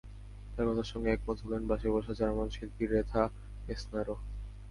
[0.53, 3.23] তাঁর কথার সঙ্গে একমত হলেন পাশে বসা জার্মান শিল্পী রেথা
[3.67, 4.15] মেসনারও।